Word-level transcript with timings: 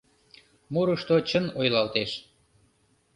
Мурышто 0.73 1.15
чын 1.29 1.45
ойлалтеш. 1.59 2.11